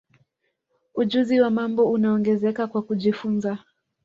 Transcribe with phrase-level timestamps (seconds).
[0.95, 3.57] ujuzi wa mambo unaongezeka kwa kujifunza